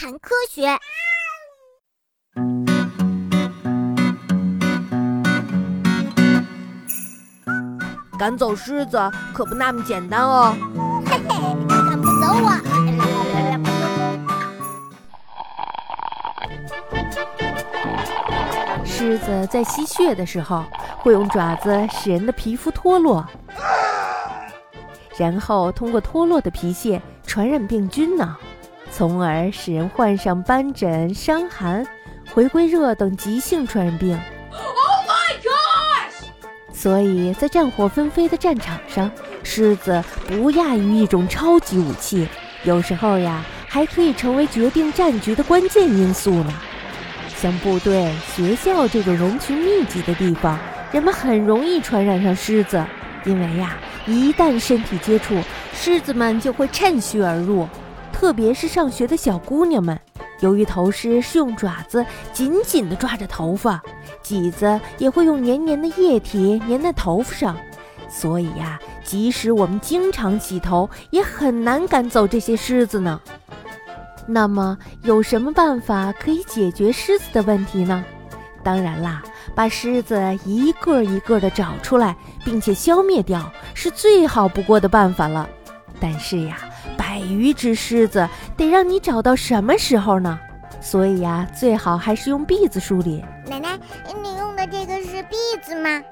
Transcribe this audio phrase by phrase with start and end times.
[0.00, 0.78] 谈科学。
[8.16, 10.54] 赶走狮子可不那么简单哦。
[11.04, 11.28] 嘿嘿，
[11.68, 12.52] 赶不走我。
[18.84, 20.64] 狮子在吸血的时候，
[20.98, 23.26] 会用爪子使人的皮肤脱落，
[25.16, 28.36] 然后通过脱落的皮屑传染病菌呢，
[28.90, 31.86] 从而使人患上斑疹、伤寒、
[32.32, 34.18] 回归热等急性传染病。
[34.52, 39.10] oh my god 所以在战火纷飞的战场上，
[39.42, 42.26] 狮子不亚于一种超级武器，
[42.64, 46.52] 有时候呀，还可以成为决定战局的关键因素呢。
[47.36, 50.58] 像部队、学校这种人群密集的地方，
[50.90, 52.84] 人们很容易传染上狮子，
[53.24, 53.76] 因为呀，
[54.06, 55.40] 一旦身体接触，
[55.72, 57.68] 狮子们就会趁虚而入。
[58.12, 59.98] 特别是上学的小姑娘们，
[60.40, 63.80] 由于头虱是用爪子紧紧地抓着头发。
[64.22, 67.56] 挤子也会用黏黏的液体粘在头发上，
[68.08, 73.20] 所以呀，即使我们经常洗头，也很难赶走这些虱子呢。
[74.26, 78.04] 那么，有什么办法可以解决虱子的问题呢？
[78.62, 79.22] 当然啦，
[79.54, 85.48] 把虱子一个一个的找出来，并且消灭掉，是最好不过的办法了。
[85.98, 86.58] 但是呀，
[87.28, 88.26] 百余只狮子
[88.56, 90.38] 得让你找到什么时候呢？
[90.80, 93.22] 所以呀，最好还是用篦子梳理。
[93.44, 93.78] 奶奶，
[94.22, 96.02] 你用的这个是篦子吗？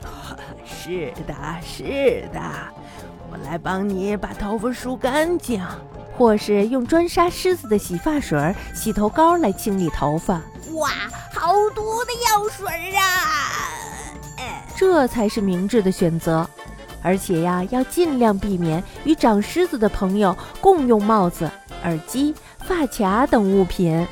[0.64, 2.40] 是的，是的，
[3.30, 5.62] 我来帮你把头发梳干净，
[6.16, 10.40] 或是用专杀狮子的洗发水、洗头膏来清理头发。
[10.72, 10.88] 哇，
[11.34, 12.66] 好多的药水
[12.96, 13.04] 啊！
[14.74, 16.48] 这才是明智的选择。
[17.02, 21.50] 而且呀，要尽量避免与长虱子的朋友共用帽子、
[21.82, 22.34] 耳机。
[22.58, 24.06] 发卡等物品。